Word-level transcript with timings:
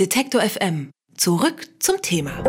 Detektor 0.00 0.40
FM. 0.42 0.90
Zurück 1.16 1.68
zum 1.78 2.02
Thema. 2.02 2.42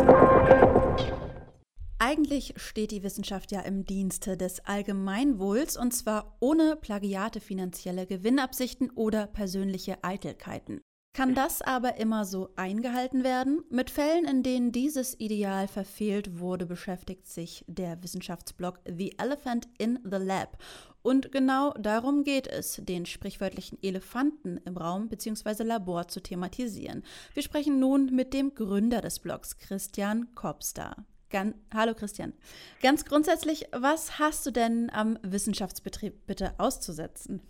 Eigentlich 2.00 2.54
steht 2.56 2.90
die 2.90 3.04
Wissenschaft 3.04 3.52
ja 3.52 3.60
im 3.60 3.84
Dienste 3.84 4.36
des 4.36 4.64
Allgemeinwohls 4.64 5.76
und 5.76 5.92
zwar 5.92 6.36
ohne 6.40 6.74
Plagiate, 6.74 7.38
finanzielle 7.40 8.08
Gewinnabsichten 8.08 8.90
oder 8.90 9.28
persönliche 9.28 10.02
Eitelkeiten. 10.02 10.80
Kann 11.16 11.34
das 11.34 11.62
aber 11.62 11.96
immer 11.96 12.26
so 12.26 12.50
eingehalten 12.56 13.24
werden? 13.24 13.64
Mit 13.70 13.88
Fällen, 13.88 14.26
in 14.26 14.42
denen 14.42 14.70
dieses 14.70 15.18
Ideal 15.18 15.66
verfehlt 15.66 16.40
wurde, 16.40 16.66
beschäftigt 16.66 17.26
sich 17.26 17.64
der 17.66 18.02
Wissenschaftsblog 18.02 18.80
The 18.84 19.18
Elephant 19.18 19.66
in 19.78 19.98
the 20.04 20.18
Lab. 20.18 20.58
Und 21.00 21.32
genau 21.32 21.72
darum 21.80 22.22
geht 22.22 22.46
es, 22.46 22.82
den 22.84 23.06
sprichwörtlichen 23.06 23.78
Elefanten 23.82 24.58
im 24.66 24.76
Raum 24.76 25.08
bzw. 25.08 25.62
Labor 25.62 26.06
zu 26.06 26.20
thematisieren. 26.20 27.02
Wir 27.32 27.42
sprechen 27.42 27.80
nun 27.80 28.14
mit 28.14 28.34
dem 28.34 28.54
Gründer 28.54 29.00
des 29.00 29.18
Blogs, 29.18 29.56
Christian 29.56 30.34
Kopstar. 30.34 31.06
Gan 31.30 31.54
Hallo 31.72 31.94
Christian. 31.94 32.34
Ganz 32.82 33.06
grundsätzlich, 33.06 33.64
was 33.72 34.18
hast 34.18 34.44
du 34.44 34.50
denn 34.50 34.90
am 34.90 35.18
Wissenschaftsbetrieb 35.22 36.26
bitte 36.26 36.52
auszusetzen? 36.58 37.40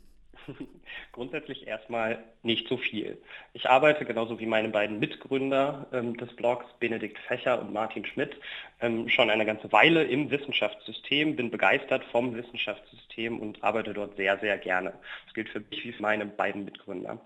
Grundsätzlich 1.13 1.67
erstmal 1.67 2.23
nicht 2.43 2.69
so 2.69 2.77
viel. 2.77 3.19
Ich 3.53 3.69
arbeite 3.69 4.05
genauso 4.05 4.39
wie 4.39 4.47
meine 4.47 4.69
beiden 4.69 4.99
Mitgründer 4.99 5.87
ähm, 5.93 6.17
des 6.17 6.35
Blogs, 6.37 6.67
Benedikt 6.79 7.19
Fächer 7.19 7.61
und 7.61 7.73
Martin 7.73 8.05
Schmidt, 8.07 8.37
ähm, 8.81 9.09
schon 9.09 9.31
eine 9.31 9.47
ganze 9.47 9.71
Weile 9.73 10.05
im 10.05 10.31
Wissenschaftssystem, 10.31 11.37
bin 11.37 11.51
begeistert 11.51 12.05
vom 12.05 12.35
Wissenschaftssystem 12.35 13.39
und 13.41 13.63
arbeite 13.63 13.95
dort 13.95 14.17
sehr, 14.17 14.39
sehr 14.39 14.59
gerne. 14.59 14.93
Das 15.25 15.35
gilt 15.35 15.49
für 15.49 15.61
mich 15.61 15.85
wie 15.85 15.93
für 15.93 16.03
meine 16.03 16.27
beiden 16.27 16.65
Mitgründer. 16.65 17.21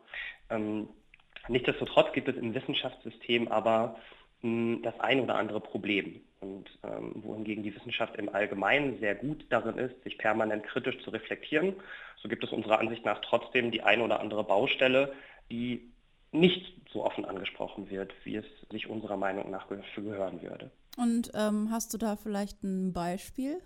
Ähm, 0.51 0.89
nichtsdestotrotz 1.49 2.13
gibt 2.13 2.29
es 2.29 2.37
im 2.37 2.55
Wissenschaftssystem 2.55 3.49
aber 3.49 3.97
das 4.43 4.99
ein 5.01 5.21
oder 5.21 5.35
andere 5.35 5.61
Problem. 5.61 6.23
Und 6.41 6.71
ähm, 6.83 7.13
wohingegen 7.17 7.63
die 7.63 7.75
Wissenschaft 7.75 8.17
im 8.17 8.35
Allgemeinen 8.35 8.99
sehr 8.99 9.15
gut 9.15 9.45
darin 9.51 9.77
ist, 9.77 10.03
sich 10.05 10.17
permanent 10.17 10.65
kritisch 10.65 10.99
zu 11.05 11.11
reflektieren, 11.11 11.75
so 12.23 12.29
gibt 12.29 12.45
es 12.45 12.51
unserer 12.51 12.79
Ansicht 12.79 13.05
nach 13.05 13.21
trotzdem 13.21 13.71
die 13.71 13.83
ein 13.83 14.01
oder 14.01 14.21
andere 14.21 14.45
Baustelle, 14.45 15.13
die 15.51 15.91
nicht 16.33 16.75
so 16.93 17.05
offen 17.05 17.25
angesprochen 17.25 17.91
wird, 17.91 18.13
wie 18.25 18.37
es 18.37 18.47
sich 18.71 18.89
unserer 18.89 19.17
Meinung 19.17 19.51
nach 19.51 19.67
für 19.67 20.03
gehören 20.03 20.41
würde. 20.43 20.71
Und 20.97 21.31
ähm, 21.35 21.69
hast 21.71 21.93
du 21.93 21.99
da 21.99 22.17
vielleicht 22.17 22.63
ein 22.63 22.93
Beispiel? 22.93 23.59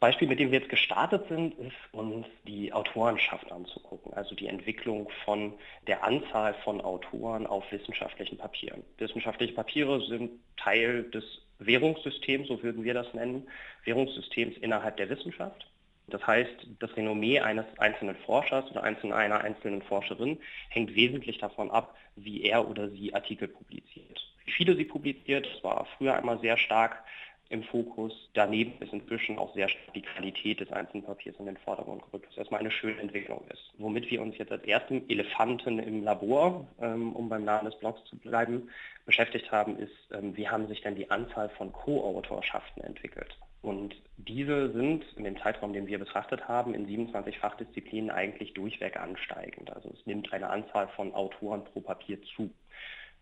Beispiel, 0.00 0.28
mit 0.28 0.38
dem 0.38 0.52
wir 0.52 0.60
jetzt 0.60 0.70
gestartet 0.70 1.26
sind, 1.28 1.58
ist 1.58 1.74
uns 1.92 2.26
die 2.46 2.72
Autorenschaft 2.72 3.50
anzugucken, 3.50 4.12
also 4.14 4.34
die 4.34 4.46
Entwicklung 4.46 5.08
von 5.24 5.54
der 5.86 6.04
Anzahl 6.04 6.54
von 6.62 6.80
Autoren 6.80 7.46
auf 7.46 7.64
wissenschaftlichen 7.72 8.38
Papieren. 8.38 8.84
Wissenschaftliche 8.98 9.54
Papiere 9.54 10.00
sind 10.06 10.30
Teil 10.56 11.04
des 11.10 11.24
Währungssystems, 11.58 12.46
so 12.46 12.62
würden 12.62 12.84
wir 12.84 12.94
das 12.94 13.12
nennen, 13.12 13.48
Währungssystems 13.84 14.56
innerhalb 14.58 14.96
der 14.98 15.10
Wissenschaft. 15.10 15.66
Das 16.06 16.26
heißt, 16.26 16.66
das 16.78 16.96
Renommee 16.96 17.40
eines 17.40 17.66
einzelnen 17.78 18.16
Forschers 18.16 18.70
oder 18.70 18.82
einer 18.82 19.40
einzelnen 19.40 19.82
Forscherin 19.82 20.38
hängt 20.70 20.94
wesentlich 20.94 21.38
davon 21.38 21.70
ab, 21.70 21.96
wie 22.16 22.42
er 22.42 22.68
oder 22.68 22.88
sie 22.88 23.14
Artikel 23.14 23.48
publiziert. 23.48 24.24
Wie 24.44 24.52
viele 24.52 24.76
sie 24.76 24.84
publiziert, 24.84 25.46
das 25.52 25.62
war 25.62 25.86
früher 25.98 26.14
einmal 26.16 26.40
sehr 26.40 26.56
stark 26.56 27.04
im 27.50 27.62
Fokus. 27.64 28.12
Daneben 28.34 28.80
ist 28.82 28.92
inzwischen 28.92 29.38
auch 29.38 29.54
sehr 29.54 29.68
stark 29.68 29.94
die 29.94 30.02
Qualität 30.02 30.60
des 30.60 30.70
einzelnen 30.70 31.04
Papiers 31.04 31.36
in 31.38 31.46
den 31.46 31.56
Vordergrund 31.56 32.02
gerückt, 32.04 32.26
was 32.28 32.36
erstmal 32.36 32.60
eine 32.60 32.70
schöne 32.70 33.00
Entwicklung 33.00 33.42
ist. 33.52 33.72
Womit 33.78 34.10
wir 34.10 34.20
uns 34.20 34.36
jetzt 34.36 34.52
als 34.52 34.64
ersten 34.64 35.08
Elefanten 35.08 35.78
im 35.78 36.04
Labor, 36.04 36.66
ähm, 36.80 37.14
um 37.14 37.28
beim 37.28 37.44
Namen 37.44 37.70
des 37.70 37.78
Blogs 37.78 38.04
zu 38.04 38.16
bleiben, 38.18 38.68
beschäftigt 39.06 39.50
haben, 39.50 39.78
ist, 39.78 39.96
ähm, 40.12 40.36
wie 40.36 40.48
haben 40.48 40.68
sich 40.68 40.82
denn 40.82 40.94
die 40.94 41.10
Anzahl 41.10 41.48
von 41.50 41.72
Co-Autorschaften 41.72 42.82
entwickelt. 42.82 43.36
Und 43.62 43.96
diese 44.18 44.70
sind 44.72 45.04
in 45.16 45.24
dem 45.24 45.38
Zeitraum, 45.38 45.72
den 45.72 45.86
wir 45.86 45.98
betrachtet 45.98 46.46
haben, 46.46 46.74
in 46.74 46.86
27 46.86 47.38
Fachdisziplinen 47.38 48.10
eigentlich 48.10 48.54
durchweg 48.54 48.96
ansteigend. 49.00 49.74
Also 49.74 49.90
es 49.90 50.06
nimmt 50.06 50.32
eine 50.32 50.50
Anzahl 50.50 50.88
von 50.88 51.12
Autoren 51.14 51.64
pro 51.64 51.80
Papier 51.80 52.18
zu. 52.36 52.50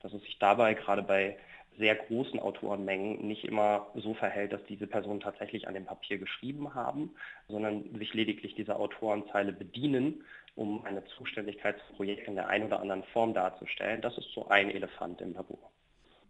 Dass 0.02 0.12
es 0.12 0.22
sich 0.22 0.38
dabei 0.38 0.74
gerade 0.74 1.02
bei 1.02 1.38
sehr 1.78 1.94
großen 1.94 2.40
Autorenmengen 2.40 3.26
nicht 3.26 3.44
immer 3.44 3.88
so 3.94 4.14
verhält, 4.14 4.52
dass 4.52 4.64
diese 4.68 4.86
Personen 4.86 5.20
tatsächlich 5.20 5.68
an 5.68 5.74
dem 5.74 5.84
Papier 5.84 6.18
geschrieben 6.18 6.74
haben, 6.74 7.14
sondern 7.48 7.94
sich 7.98 8.14
lediglich 8.14 8.54
dieser 8.54 8.78
Autorenzeile 8.78 9.52
bedienen, 9.52 10.24
um 10.54 10.84
eine 10.84 11.04
Zuständigkeitsprojekt 11.16 12.26
in 12.26 12.34
der 12.34 12.48
einen 12.48 12.66
oder 12.66 12.80
anderen 12.80 13.04
Form 13.12 13.34
darzustellen. 13.34 14.00
Das 14.00 14.16
ist 14.16 14.32
so 14.34 14.48
ein 14.48 14.70
Elefant 14.70 15.20
im 15.20 15.34
Labor. 15.34 15.70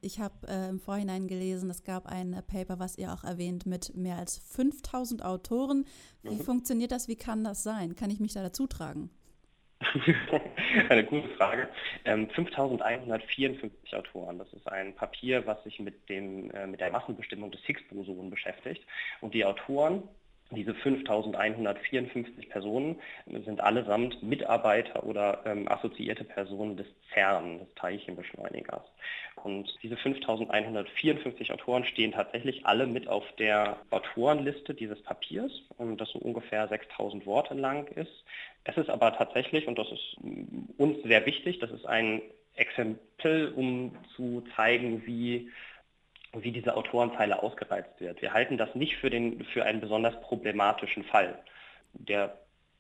Ich 0.01 0.21
habe 0.21 0.47
äh, 0.47 0.69
im 0.69 0.79
Vorhinein 0.79 1.27
gelesen, 1.27 1.71
es 1.71 1.83
gab 1.83 2.07
ein 2.07 2.43
Paper, 2.47 2.79
was 2.79 2.99
ihr 2.99 3.13
auch 3.13 3.25
erwähnt, 3.25 3.67
mit 3.67 3.97
mehr 3.97 4.17
als 4.17 4.39
5000 4.39 5.25
Autoren. 5.25 5.87
Wie 6.23 6.35
mhm. 6.35 6.41
funktioniert 6.41 6.93
das? 6.93 7.09
Wie 7.09 7.17
kann 7.17 7.45
das 7.45 7.63
sein? 7.63 7.97
Kann 7.97 8.11
ich 8.11 8.21
mich 8.21 8.35
da 8.35 8.43
dazu 8.43 8.67
tragen? 8.67 9.11
Eine 10.89 11.05
gute 11.05 11.29
Frage. 11.31 11.69
Ähm, 12.05 12.29
5154 12.31 13.95
Autoren. 13.95 14.39
Das 14.39 14.53
ist 14.53 14.67
ein 14.69 14.95
Papier, 14.95 15.47
was 15.47 15.63
sich 15.65 15.79
mit, 15.81 16.09
dem, 16.09 16.51
äh, 16.53 16.67
mit 16.67 16.81
der 16.81 16.91
Massenbestimmung 16.91 17.51
des 17.51 17.61
Higgs-Boson 17.63 18.31
beschäftigt. 18.31 18.83
Und 19.21 19.35
die 19.35 19.45
Autoren, 19.45 20.03
diese 20.51 20.75
5154 20.75 22.49
Personen, 22.49 23.01
sind 23.27 23.61
allesamt 23.61 24.23
Mitarbeiter 24.23 25.05
oder 25.05 25.43
ähm, 25.45 25.69
assoziierte 25.69 26.25
Personen 26.25 26.77
des 26.77 26.87
CERN, 27.13 27.59
des 27.59 27.75
Teilchenbeschleunigers. 27.75 28.85
Und 29.43 29.77
diese 29.83 29.97
5154 29.97 31.53
Autoren 31.53 31.85
stehen 31.85 32.13
tatsächlich 32.13 32.65
alle 32.65 32.87
mit 32.87 33.09
auf 33.09 33.25
der 33.39 33.79
Autorenliste 33.91 34.73
dieses 34.73 35.03
Papiers, 35.03 35.53
ähm, 35.79 35.97
das 35.97 36.09
so 36.11 36.19
ungefähr 36.19 36.67
6000 36.69 37.27
Worte 37.27 37.55
lang 37.55 37.89
ist. 37.89 38.25
Es 38.69 38.77
ist 38.77 38.91
aber 38.91 39.17
tatsächlich, 39.17 39.69
und 39.69 39.79
das 39.79 39.87
ist 39.93 40.17
uns 40.77 41.01
sehr 41.05 41.25
wichtig, 41.25 41.61
das 41.61 41.71
ist 41.71 41.87
ein 41.87 42.21
Exempel, 42.57 43.53
um 43.55 43.97
zu 44.17 44.43
zeigen, 44.57 45.07
wie, 45.07 45.51
wie 46.33 46.51
diese 46.51 46.77
Autorenzeile 46.77 47.43
ausgereizt 47.43 48.01
wird. 48.01 48.21
Wir 48.21 48.33
halten 48.33 48.59
das 48.59 48.75
nicht 48.75 48.97
für, 48.97 49.09
den, 49.09 49.45
für 49.45 49.65
einen 49.65 49.81
besonders 49.81 50.21
problematischen 50.21 51.05
Fall. 51.05 51.39
Der, 51.93 52.39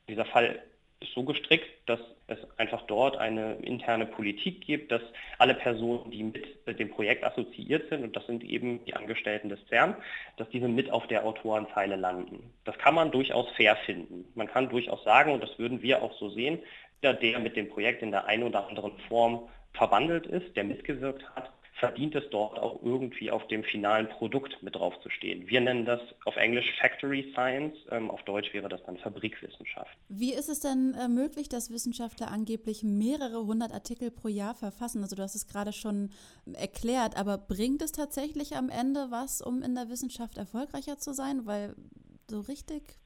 dieser 0.09 0.25
Fall 0.25 0.61
ist 1.01 1.13
so 1.13 1.23
gestrickt, 1.23 1.69
dass 1.87 2.01
es 2.29 2.39
einfach 2.57 2.83
dort 2.83 3.17
eine 3.17 3.55
interne 3.57 4.07
Politik 4.07 4.61
gibt, 4.61 4.91
dass 4.91 5.03
alle 5.39 5.55
Personen, 5.55 6.11
die 6.11 6.25
mit 6.25 6.79
dem 6.79 6.91
Projekt 6.91 7.25
assoziiert 7.25 7.89
sind, 7.89 8.03
und 8.03 8.17
das 8.17 8.27
sind 8.27 8.43
eben 8.43 8.85
die 8.85 8.95
Angestellten 8.95 9.49
des 9.49 9.61
CERN, 9.69 9.95
dass 10.37 10.49
diese 10.51 10.69
mit 10.69 10.91
auf 10.91 11.07
der 11.07 11.25
Autorenzeile 11.25 11.97
landen. 11.97 12.53
Das 12.65 12.77
kann 12.79 12.95
man 12.95 13.11
durchaus 13.11 13.49
fair 13.51 13.77
finden. 13.77 14.25
Man 14.35 14.49
kann 14.49 14.69
durchaus 14.69 15.05
sagen, 15.05 15.33
und 15.33 15.43
das 15.43 15.59
würden 15.59 15.83
wir 15.83 16.03
auch 16.03 16.13
so 16.19 16.29
sehen, 16.31 16.59
der, 17.03 17.15
der 17.15 17.39
mit 17.39 17.57
dem 17.57 17.69
Projekt 17.69 18.03
in 18.03 18.11
der 18.11 18.27
einen 18.27 18.43
oder 18.43 18.67
anderen 18.67 18.99
Form 19.09 19.49
verwandelt 19.73 20.27
ist, 20.27 20.57
der 20.57 20.65
mitgewirkt 20.65 21.23
hat, 21.37 21.51
verdient 21.79 22.15
es 22.15 22.25
dort 22.31 22.59
auch 22.59 22.83
irgendwie 22.83 23.31
auf 23.31 23.47
dem 23.49 23.63
finalen 23.63 24.09
Produkt 24.09 24.63
mit 24.63 24.75
drauf 24.75 24.99
zu 25.03 25.11
stehen. 25.11 25.47
Wir 25.47 25.61
nennen 25.61 25.85
das 25.85 26.01
auf 26.25 26.37
Englisch 26.37 26.67
Factory 26.81 27.31
Science, 27.33 27.77
ähm, 27.91 28.11
auf 28.11 28.23
Deutsch 28.25 28.53
wäre 28.55 28.69
das 28.69 28.83
dann 28.85 28.97
Fabrikwissenschaft. 28.97 29.97
Wie 30.09 30.33
ist 30.33 30.49
es 30.49 30.61
denn 30.61 30.95
äh, 30.95 31.09
möglich, 31.09 31.49
dass 31.49 31.71
Wissenschaftler 31.71 32.31
angeblich 32.31 32.83
mehrere 32.83 33.45
hundert 33.45 33.73
Artikel 33.73 34.11
pro 34.11 34.29
Jahr 34.29 34.55
verfassen? 34.55 35.03
Also 35.03 35.17
du 35.17 35.23
hast 35.23 35.35
es 35.35 35.47
gerade 35.47 35.73
schon 35.73 36.11
erklärt, 36.55 37.17
aber 37.17 37.37
bringt 37.37 37.83
es 37.83 37.93
tatsächlich 37.93 38.57
am 38.57 38.71
Ende 38.71 39.11
was, 39.11 39.43
um 39.43 39.63
in 39.63 39.75
der 39.75 39.91
Wissenschaft 39.91 40.39
erfolgreicher 40.39 40.99
zu 40.99 41.13
sein? 41.13 41.45
Weil 41.45 41.75
so 42.31 42.41
richtig 42.41 42.99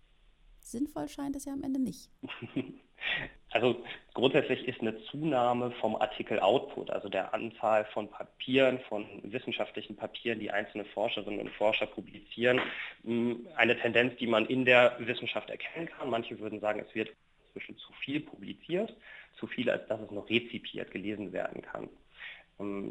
sinnvoll 0.61 1.09
scheint 1.09 1.35
es 1.35 1.45
ja 1.45 1.53
am 1.53 1.65
Ende 1.65 1.81
nicht. 1.81 2.11
Also 3.53 3.83
grundsätzlich 4.15 4.67
ist 4.69 4.81
eine 4.81 4.97
Zunahme 5.05 5.73
vom 5.81 5.97
Artikel 5.97 6.39
Output, 6.39 6.91
also 6.91 7.09
der 7.09 7.35
Anzahl 7.35 7.85
von 7.87 8.09
Papieren, 8.09 8.79
von 8.89 9.07
wissenschaftlichen 9.25 9.97
Papieren, 9.97 10.39
die 10.39 10.53
einzelne 10.53 10.85
Forscherinnen 10.85 11.41
und 11.41 11.51
Forscher 11.51 11.87
publizieren, 11.87 12.61
eine 13.57 13.79
Tendenz, 13.81 14.17
die 14.19 14.29
man 14.29 14.47
in 14.47 14.65
der 14.65 14.95
Wissenschaft 15.01 15.51
erkennen 15.51 15.89
kann. 15.89 16.11
Manche 16.11 16.39
würden 16.39 16.61
sagen, 16.61 16.85
es 16.87 16.95
wird 16.95 17.11
inzwischen 17.47 17.77
zu 17.79 17.93
viel 17.95 18.21
publiziert, 18.21 18.95
zu 19.39 19.49
viel, 19.49 19.69
als 19.69 19.87
dass 19.89 20.01
es 20.01 20.11
noch 20.13 20.31
rezipiert, 20.31 20.93
gelesen 20.93 21.33
werden 21.33 21.63
kann. 21.63 21.89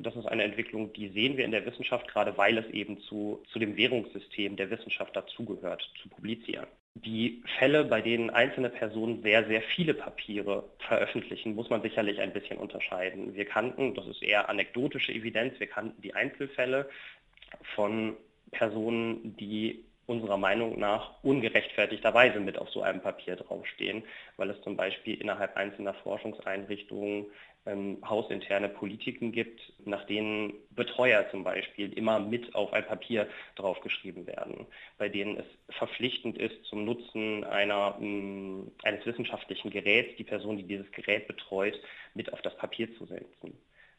Das 0.03 0.15
ist 0.15 0.25
eine 0.25 0.43
Entwicklung, 0.43 0.91
die 0.93 1.09
sehen 1.09 1.37
wir 1.37 1.45
in 1.45 1.51
der 1.51 1.65
Wissenschaft, 1.65 2.07
gerade 2.07 2.35
weil 2.37 2.57
es 2.57 2.67
eben 2.71 2.99
zu, 3.01 3.43
zu 3.53 3.59
dem 3.59 3.77
Währungssystem 3.77 4.57
der 4.57 4.71
Wissenschaft 4.71 5.15
dazugehört, 5.15 5.87
zu 6.01 6.09
publizieren. 6.09 6.67
Die 6.95 7.43
Fälle, 7.57 7.85
bei 7.85 8.01
denen 8.01 8.29
einzelne 8.29 8.69
Personen 8.69 9.21
sehr, 9.21 9.45
sehr 9.45 9.61
viele 9.61 9.93
Papiere 9.93 10.69
veröffentlichen, 10.79 11.55
muss 11.55 11.69
man 11.69 11.81
sicherlich 11.81 12.19
ein 12.19 12.33
bisschen 12.33 12.57
unterscheiden. 12.57 13.35
Wir 13.35 13.45
kannten, 13.45 13.93
das 13.93 14.07
ist 14.07 14.21
eher 14.21 14.49
anekdotische 14.49 15.13
Evidenz, 15.13 15.59
wir 15.59 15.67
kannten 15.67 16.01
die 16.01 16.13
Einzelfälle 16.13 16.89
von 17.75 18.17
Personen, 18.51 19.37
die 19.37 19.85
unserer 20.09 20.37
Meinung 20.37 20.79
nach 20.79 21.23
ungerechtfertigterweise 21.23 22.39
mit 22.39 22.57
auf 22.57 22.69
so 22.69 22.81
einem 22.81 22.99
Papier 22.99 23.35
draufstehen, 23.35 24.03
weil 24.37 24.49
es 24.49 24.59
zum 24.63 24.75
Beispiel 24.75 25.21
innerhalb 25.21 25.55
einzelner 25.55 25.93
Forschungseinrichtungen 25.93 27.27
ähm, 27.67 27.99
hausinterne 28.03 28.69
Politiken 28.69 29.31
gibt, 29.31 29.61
nach 29.85 30.05
denen 30.05 30.53
Betreuer 30.71 31.29
zum 31.29 31.43
Beispiel 31.43 31.93
immer 31.93 32.19
mit 32.19 32.55
auf 32.55 32.73
ein 32.73 32.87
Papier 32.87 33.27
draufgeschrieben 33.55 34.25
werden, 34.25 34.65
bei 34.97 35.09
denen 35.09 35.37
es 35.37 35.75
verpflichtend 35.75 36.39
ist, 36.39 36.65
zum 36.65 36.85
Nutzen 36.85 37.43
einer, 37.43 37.95
mh, 37.99 38.05
mm, 38.05 38.71
eines 38.83 39.05
wissenschaftlichen 39.05 39.69
Geräts 39.69 40.15
die 40.17 40.23
Person, 40.23 40.57
die 40.57 40.63
dieses 40.63 40.91
Gerät 40.91 41.27
betreut, 41.27 41.79
mit 42.15 42.33
auf 42.33 42.41
das 42.41 42.57
Papier 42.57 42.91
zu 42.97 43.05
setzen. 43.05 43.55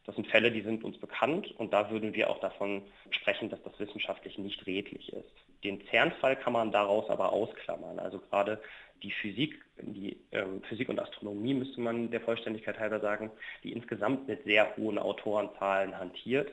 Das 0.07 0.17
sind 0.17 0.27
Fälle, 0.27 0.51
die 0.51 0.63
sind 0.63 0.83
uns 0.83 0.99
bekannt 0.99 1.53
und 1.59 1.73
da 1.73 1.91
würden 1.91 2.15
wir 2.15 2.31
auch 2.31 2.41
davon 2.41 2.83
sprechen, 3.11 3.49
dass 3.49 3.63
das 3.63 3.79
wissenschaftlich 3.79 4.39
nicht 4.39 4.67
redlich 4.67 5.13
ist. 5.13 5.50
Den 5.65 5.83
CERN-Fall 5.91 6.37
kann 6.37 6.53
man 6.53 6.73
daraus 6.73 7.09
aber 7.11 7.33
ausklammern. 7.33 7.99
Also 7.99 8.19
gerade 8.19 8.61
die 9.03 9.13
Physik, 9.13 9.63
die 9.81 10.19
ähm, 10.33 10.63
Physik 10.69 10.89
und 10.89 10.99
Astronomie 10.99 11.55
müsste 11.55 11.81
man 11.81 12.11
der 12.11 12.21
Vollständigkeit 12.21 12.79
halber 12.79 13.01
sagen, 13.01 13.31
die 13.63 13.73
insgesamt 13.73 14.29
mit 14.29 14.45
sehr 14.45 14.77
hohen 14.77 14.99
Autorenzahlen 14.99 15.99
hantiert. 15.99 16.51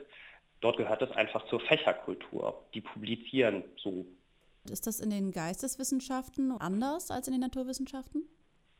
Dort 0.60 0.76
gehört 0.76 1.02
es 1.02 1.10
einfach 1.12 1.46
zur 1.46 1.60
Fächerkultur. 1.60 2.64
Die 2.74 2.80
publizieren 2.80 3.64
so. 3.76 4.06
Ist 4.70 4.86
das 4.86 5.00
in 5.00 5.10
den 5.10 5.30
Geisteswissenschaften 5.30 6.52
anders 6.52 7.10
als 7.10 7.28
in 7.28 7.32
den 7.32 7.40
Naturwissenschaften? 7.40 8.24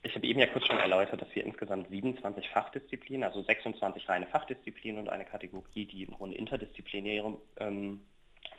Ich 0.03 0.15
habe 0.15 0.27
eben 0.27 0.39
ja 0.39 0.47
kurz 0.47 0.67
schon 0.67 0.79
erläutert, 0.79 1.21
dass 1.21 1.35
wir 1.35 1.45
insgesamt 1.45 1.89
27 1.89 2.49
Fachdisziplinen, 2.51 3.25
also 3.25 3.43
26 3.43 4.09
reine 4.09 4.27
Fachdisziplinen 4.27 5.01
und 5.01 5.09
eine 5.09 5.25
Kategorie, 5.25 5.87
die 5.87 6.05
im 6.05 6.15
Grunde 6.15 6.37
interdisziplinäre 6.37 7.37
ähm, 7.59 8.01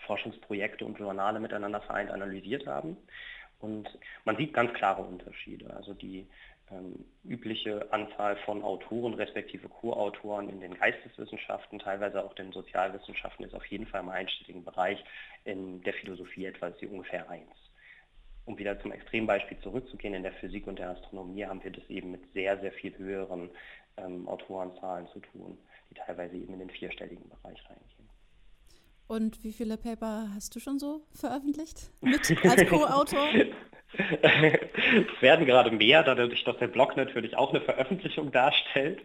Forschungsprojekte 0.09 0.85
und 0.85 0.97
Journale 0.97 1.39
miteinander 1.39 1.81
vereint 1.81 2.09
analysiert 2.09 2.65
haben. 2.65 2.97
Und 3.59 3.87
man 4.25 4.37
sieht 4.37 4.53
ganz 4.53 4.73
klare 4.73 5.03
Unterschiede. 5.03 5.71
Also 5.75 5.93
die 5.93 6.25
ähm, 6.71 7.05
übliche 7.23 7.93
Anzahl 7.93 8.35
von 8.37 8.63
Autoren 8.63 9.13
respektive 9.13 9.69
Co-Autoren 9.69 10.49
in 10.49 10.61
den 10.61 10.73
Geisteswissenschaften, 10.73 11.77
teilweise 11.77 12.23
auch 12.23 12.33
den 12.33 12.51
Sozialwissenschaften, 12.51 13.45
ist 13.45 13.53
auf 13.53 13.65
jeden 13.67 13.85
Fall 13.85 14.01
im 14.01 14.09
einstelligen 14.09 14.63
Bereich. 14.63 15.03
In 15.45 15.83
der 15.83 15.93
Philosophie 15.93 16.45
etwa 16.45 16.67
ist 16.67 16.79
sie 16.79 16.87
ungefähr 16.87 17.29
eins. 17.29 17.53
Um 18.45 18.57
wieder 18.57 18.79
zum 18.81 18.91
Extrembeispiel 18.91 19.59
zurückzugehen, 19.59 20.15
in 20.15 20.23
der 20.23 20.33
Physik 20.33 20.65
und 20.65 20.79
der 20.79 20.89
Astronomie 20.89 21.45
haben 21.45 21.63
wir 21.63 21.71
das 21.71 21.87
eben 21.87 22.09
mit 22.09 22.33
sehr, 22.33 22.59
sehr 22.59 22.71
viel 22.71 22.97
höheren 22.97 23.51
ähm, 23.97 24.27
Autorenzahlen 24.27 25.07
zu 25.09 25.19
tun, 25.19 25.55
die 25.91 25.93
teilweise 25.93 26.35
eben 26.35 26.53
in 26.53 26.59
den 26.59 26.71
vierstelligen 26.71 27.29
Bereich 27.29 27.63
reingehen. 27.69 28.08
Und 29.09 29.43
wie 29.43 29.51
viele 29.51 29.75
Paper 29.75 30.27
hast 30.35 30.55
du 30.55 30.59
schon 30.59 30.77
so 30.77 31.01
veröffentlicht 31.15 31.89
mit 31.99 32.21
als 32.45 32.69
Co-Autor? 32.69 33.27
es 34.21 35.21
werden 35.21 35.47
gerade 35.47 35.71
mehr, 35.71 36.03
dadurch, 36.03 36.43
dass 36.43 36.59
der 36.59 36.67
Blog 36.67 36.95
natürlich 36.95 37.35
auch 37.35 37.49
eine 37.49 37.61
Veröffentlichung 37.61 38.31
darstellt, 38.31 39.01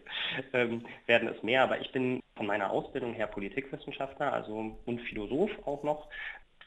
ähm, 0.53 0.85
werden 1.06 1.29
es 1.29 1.43
mehr. 1.43 1.62
Aber 1.62 1.81
ich 1.81 1.91
bin 1.91 2.21
von 2.37 2.45
meiner 2.45 2.71
Ausbildung 2.71 3.15
her 3.15 3.27
Politikwissenschaftler, 3.27 4.31
also 4.31 4.77
und 4.85 5.01
Philosoph 5.01 5.53
auch 5.65 5.83
noch. 5.83 6.06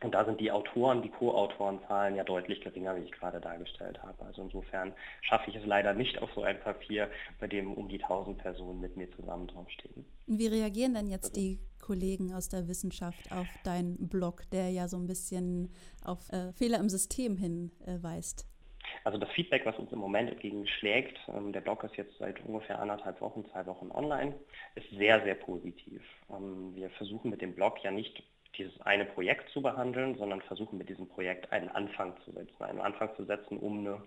Und 0.04 0.14
da 0.14 0.26
sind 0.26 0.40
die 0.40 0.52
Autoren, 0.52 1.02
die 1.02 1.10
Co-Autorenzahlen 1.10 2.16
ja 2.16 2.24
deutlich 2.24 2.62
geringer, 2.62 2.96
wie 2.96 3.06
ich 3.06 3.12
gerade 3.12 3.42
dargestellt 3.42 4.02
habe. 4.04 4.26
Also 4.26 4.44
insofern 4.44 4.94
schaffe 5.22 5.50
ich 5.50 5.56
es 5.56 5.66
leider 5.66 5.94
nicht 5.94 6.22
auf 6.22 6.30
so 6.36 6.44
ein 6.44 6.60
Papier, 6.60 7.10
bei 7.40 7.48
dem 7.48 7.74
um 7.74 7.90
die 7.90 8.02
1000 8.02 8.38
Personen 8.38 8.80
mit 8.80 8.96
mir 8.96 9.10
zusammen 9.12 9.48
draufstehen. 9.48 10.06
Wie 10.28 10.48
reagieren 10.48 10.94
denn 10.94 11.08
jetzt 11.08 11.36
die 11.36 11.60
Kollegen 11.80 12.34
aus 12.34 12.50
der 12.50 12.68
Wissenschaft 12.68 13.32
auf 13.32 13.48
deinen 13.64 14.10
Blog, 14.10 14.44
der 14.52 14.70
ja 14.70 14.88
so 14.88 14.98
ein 14.98 15.08
bisschen 15.08 15.72
auf 16.04 16.30
äh, 16.32 16.52
Fehler 16.54 16.80
im 16.80 16.90
System 16.90 17.38
hinweist? 17.38 18.42
Äh, 18.42 18.58
also 19.04 19.18
das 19.18 19.30
Feedback, 19.32 19.66
was 19.66 19.78
uns 19.78 19.92
im 19.92 20.00
Moment 20.00 20.30
entgegenschlägt, 20.30 21.18
ähm, 21.30 21.54
der 21.54 21.62
Blog 21.62 21.84
ist 21.84 21.96
jetzt 21.96 22.18
seit 22.20 22.44
ungefähr 22.46 22.80
anderthalb 22.80 23.22
Wochen, 23.22 23.46
zwei 23.52 23.66
Wochen 23.66 23.90
online, 23.92 24.36
ist 24.76 24.90
sehr, 24.92 25.24
sehr 25.24 25.36
positiv. 25.36 26.02
Ähm, 26.30 26.76
wir 26.76 26.90
versuchen 26.92 27.32
mit 27.32 27.42
dem 27.42 27.56
Blog 27.56 27.82
ja 27.84 27.92
nicht 27.92 28.24
dieses 28.58 28.80
eine 28.82 29.06
Projekt 29.06 29.50
zu 29.52 29.62
behandeln, 29.62 30.18
sondern 30.18 30.42
versuchen 30.42 30.78
mit 30.78 30.90
diesem 30.90 31.08
Projekt 31.08 31.52
einen 31.52 31.70
Anfang 31.70 32.14
zu 32.26 32.32
setzen, 32.32 32.64
einen 32.64 32.82
Anfang 32.82 33.16
zu 33.16 33.26
setzen, 33.26 33.58
um 33.58 33.80
eine 33.80 34.02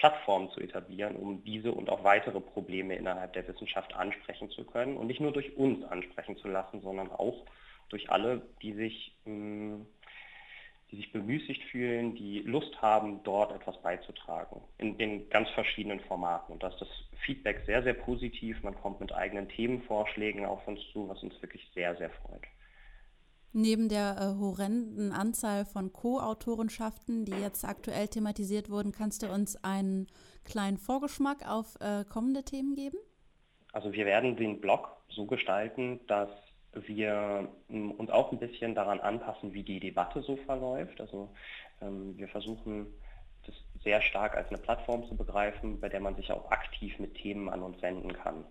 Plattform 0.00 0.50
zu 0.52 0.60
etablieren, 0.60 1.14
um 1.16 1.44
diese 1.44 1.72
und 1.72 1.90
auch 1.90 2.04
weitere 2.04 2.40
Probleme 2.40 2.96
innerhalb 2.96 3.34
der 3.34 3.46
Wissenschaft 3.46 3.94
ansprechen 3.94 4.50
zu 4.50 4.64
können 4.64 4.96
und 4.96 5.06
nicht 5.06 5.20
nur 5.20 5.32
durch 5.32 5.56
uns 5.56 5.84
ansprechen 5.84 6.36
zu 6.38 6.48
lassen, 6.48 6.80
sondern 6.80 7.10
auch 7.10 7.44
durch 7.90 8.10
alle, 8.10 8.40
die 8.62 8.72
sich, 8.72 9.14
mm, 9.26 9.82
die 10.90 10.96
sich 10.96 11.12
bemüßigt 11.12 11.62
fühlen, 11.64 12.14
die 12.14 12.40
Lust 12.40 12.80
haben, 12.80 13.22
dort 13.24 13.52
etwas 13.52 13.80
beizutragen, 13.82 14.62
in 14.78 14.96
den 14.96 15.28
ganz 15.28 15.50
verschiedenen 15.50 16.00
Formaten. 16.00 16.52
Und 16.52 16.62
da 16.62 16.68
ist 16.68 16.80
das 16.80 16.88
Feedback 17.26 17.62
sehr, 17.66 17.82
sehr 17.82 17.94
positiv. 17.94 18.62
Man 18.62 18.74
kommt 18.74 19.00
mit 19.00 19.12
eigenen 19.12 19.48
Themenvorschlägen 19.50 20.46
auf 20.46 20.66
uns 20.66 20.80
zu, 20.92 21.08
was 21.08 21.22
uns 21.22 21.40
wirklich 21.42 21.68
sehr, 21.74 21.94
sehr 21.96 22.10
freut. 22.10 22.42
Neben 23.52 23.88
der 23.88 24.16
äh, 24.16 24.38
horrenden 24.38 25.12
Anzahl 25.12 25.64
von 25.64 25.92
Co-Autorenschaften, 25.92 27.24
die 27.24 27.32
jetzt 27.32 27.64
aktuell 27.64 28.06
thematisiert 28.06 28.70
wurden, 28.70 28.92
kannst 28.92 29.22
du 29.22 29.26
uns 29.26 29.62
einen 29.64 30.06
kleinen 30.44 30.78
Vorgeschmack 30.78 31.48
auf 31.48 31.76
äh, 31.80 32.04
kommende 32.04 32.44
Themen 32.44 32.74
geben? 32.74 32.98
Also 33.72 33.92
wir 33.92 34.06
werden 34.06 34.36
den 34.36 34.60
Blog 34.60 34.88
so 35.08 35.26
gestalten, 35.26 36.00
dass 36.06 36.30
wir 36.74 37.48
ähm, 37.68 37.90
uns 37.92 38.10
auch 38.10 38.30
ein 38.30 38.38
bisschen 38.38 38.74
daran 38.74 39.00
anpassen, 39.00 39.52
wie 39.52 39.64
die 39.64 39.80
Debatte 39.80 40.22
so 40.22 40.36
verläuft. 40.36 41.00
Also 41.00 41.30
ähm, 41.80 42.16
wir 42.16 42.28
versuchen 42.28 42.86
das 43.46 43.54
sehr 43.82 44.00
stark 44.00 44.36
als 44.36 44.48
eine 44.48 44.58
Plattform 44.58 45.06
zu 45.08 45.16
begreifen, 45.16 45.80
bei 45.80 45.88
der 45.88 46.00
man 46.00 46.14
sich 46.14 46.30
auch 46.30 46.50
aktiv 46.50 46.98
mit 46.98 47.14
Themen 47.14 47.48
an 47.48 47.62
uns 47.62 47.80
wenden 47.82 48.12
kann, 48.12 48.44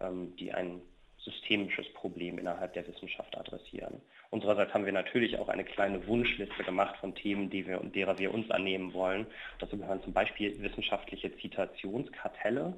ähm, 0.00 0.34
die 0.36 0.52
ein 0.52 0.80
systemisches 1.26 1.92
Problem 1.92 2.38
innerhalb 2.38 2.72
der 2.72 2.86
Wissenschaft 2.86 3.36
adressieren. 3.36 4.00
Unsererseits 4.30 4.72
haben 4.72 4.86
wir 4.86 4.92
natürlich 4.92 5.38
auch 5.38 5.48
eine 5.48 5.64
kleine 5.64 6.06
Wunschliste 6.06 6.64
gemacht 6.64 6.96
von 6.98 7.14
Themen, 7.14 7.50
die 7.50 7.66
wir, 7.66 7.78
derer 7.80 8.18
wir 8.18 8.32
uns 8.32 8.50
annehmen 8.50 8.94
wollen. 8.94 9.26
Dazu 9.58 9.76
gehören 9.76 10.02
zum 10.02 10.12
Beispiel 10.12 10.58
wissenschaftliche 10.62 11.36
Zitationskartelle. 11.36 12.74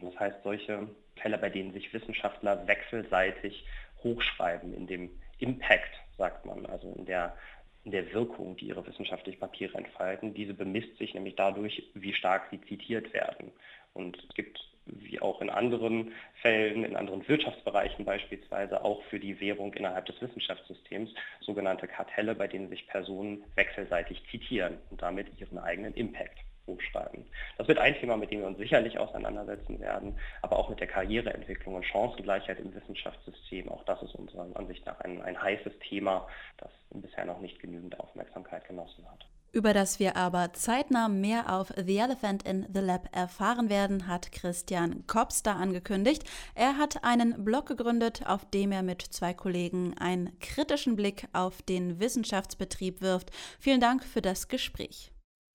Das 0.00 0.18
heißt 0.18 0.42
solche 0.42 0.88
Fälle, 1.16 1.36
bei 1.36 1.50
denen 1.50 1.72
sich 1.72 1.92
Wissenschaftler 1.92 2.66
wechselseitig 2.66 3.64
hochschreiben 4.02 4.72
in 4.72 4.86
dem 4.86 5.10
Impact, 5.38 5.90
sagt 6.16 6.46
man, 6.46 6.64
also 6.66 6.94
in 6.96 7.04
der, 7.04 7.36
in 7.84 7.90
der 7.90 8.12
Wirkung, 8.12 8.56
die 8.56 8.66
ihre 8.68 8.86
wissenschaftlichen 8.86 9.40
Papiere 9.40 9.76
entfalten. 9.76 10.32
Diese 10.32 10.54
bemisst 10.54 10.96
sich 10.98 11.12
nämlich 11.14 11.36
dadurch, 11.36 11.82
wie 11.94 12.14
stark 12.14 12.48
sie 12.50 12.60
zitiert 12.62 13.12
werden. 13.12 13.52
Und 13.92 14.16
es 14.16 14.34
gibt 14.34 14.60
wie 14.92 15.20
auch 15.20 15.40
in 15.40 15.50
anderen 15.50 16.12
Fällen, 16.42 16.84
in 16.84 16.96
anderen 16.96 17.26
Wirtschaftsbereichen 17.28 18.04
beispielsweise, 18.04 18.84
auch 18.84 19.02
für 19.04 19.18
die 19.18 19.40
Währung 19.40 19.72
innerhalb 19.74 20.06
des 20.06 20.20
Wissenschaftssystems 20.20 21.10
sogenannte 21.40 21.86
Kartelle, 21.86 22.34
bei 22.34 22.48
denen 22.48 22.68
sich 22.68 22.86
Personen 22.86 23.44
wechselseitig 23.54 24.22
zitieren 24.30 24.78
und 24.90 25.02
damit 25.02 25.28
ihren 25.38 25.58
eigenen 25.58 25.94
Impact 25.94 26.38
hochschreiben. 26.66 27.24
Das 27.58 27.68
wird 27.68 27.78
ein 27.78 27.94
Thema, 27.94 28.16
mit 28.16 28.30
dem 28.30 28.40
wir 28.40 28.46
uns 28.46 28.58
sicherlich 28.58 28.98
auseinandersetzen 28.98 29.80
werden, 29.80 30.18
aber 30.42 30.58
auch 30.58 30.68
mit 30.68 30.80
der 30.80 30.86
Karriereentwicklung 30.86 31.74
und 31.74 31.86
Chancengleichheit 31.86 32.60
im 32.60 32.74
Wissenschaftssystem. 32.74 33.68
Auch 33.68 33.84
das 33.84 34.02
ist 34.02 34.14
unserer 34.14 34.46
Ansicht 34.54 34.86
nach 34.86 35.00
ein, 35.00 35.20
ein 35.22 35.40
heißes 35.40 35.78
Thema, 35.80 36.28
das 36.58 36.70
bisher 36.90 37.24
noch 37.24 37.40
nicht 37.40 37.58
genügend 37.60 37.98
Aufmerksamkeit 37.98 38.66
genossen 38.66 39.04
hat. 39.10 39.26
Über 39.52 39.74
das 39.74 39.98
wir 39.98 40.16
aber 40.16 40.52
zeitnah 40.52 41.08
mehr 41.08 41.52
auf 41.52 41.72
The 41.76 41.96
Elephant 41.96 42.44
in 42.44 42.66
the 42.72 42.80
Lab 42.80 43.08
erfahren 43.10 43.68
werden, 43.68 44.06
hat 44.06 44.30
Christian 44.30 45.06
Kopster 45.08 45.56
angekündigt. 45.56 46.22
Er 46.54 46.76
hat 46.76 47.02
einen 47.02 47.44
Blog 47.44 47.66
gegründet, 47.66 48.22
auf 48.26 48.48
dem 48.50 48.70
er 48.70 48.82
mit 48.82 49.02
zwei 49.02 49.34
Kollegen 49.34 49.98
einen 49.98 50.38
kritischen 50.38 50.94
Blick 50.94 51.26
auf 51.32 51.62
den 51.62 51.98
Wissenschaftsbetrieb 51.98 53.00
wirft. 53.00 53.32
Vielen 53.58 53.80
Dank 53.80 54.04
für 54.04 54.22
das 54.22 54.46
Gespräch. 54.46 55.10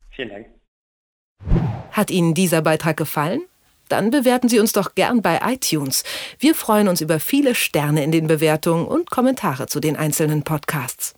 Vielen 0.09 0.29
Dank. 0.29 0.47
Hat 1.91 2.11
Ihnen 2.11 2.33
dieser 2.33 2.61
Beitrag 2.61 2.97
gefallen? 2.97 3.41
Dann 3.87 4.09
bewerten 4.09 4.49
Sie 4.49 4.59
uns 4.59 4.73
doch 4.73 4.95
gern 4.95 5.21
bei 5.21 5.39
iTunes. 5.43 6.03
Wir 6.39 6.55
freuen 6.55 6.87
uns 6.87 7.01
über 7.01 7.19
viele 7.19 7.55
Sterne 7.55 8.03
in 8.03 8.11
den 8.11 8.27
Bewertungen 8.27 8.87
und 8.87 9.09
Kommentare 9.09 9.67
zu 9.67 9.79
den 9.79 9.95
einzelnen 9.95 10.43
Podcasts. 10.43 11.13